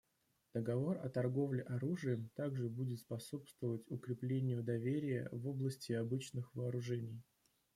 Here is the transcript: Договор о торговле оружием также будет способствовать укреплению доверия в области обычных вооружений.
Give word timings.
Договор 0.55 0.97
о 1.03 1.09
торговле 1.09 1.61
оружием 1.61 2.31
также 2.33 2.69
будет 2.69 3.01
способствовать 3.01 3.83
укреплению 3.85 4.63
доверия 4.63 5.29
в 5.31 5.47
области 5.47 5.91
обычных 5.91 6.55
вооружений. 6.55 7.21